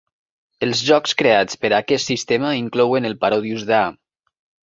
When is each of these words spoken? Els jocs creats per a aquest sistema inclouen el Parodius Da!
Els 0.67 0.79
jocs 0.87 1.13
creats 1.19 1.59
per 1.65 1.71
a 1.73 1.81
aquest 1.85 2.09
sistema 2.13 2.55
inclouen 2.61 3.09
el 3.13 3.17
Parodius 3.25 3.67
Da! 3.73 3.83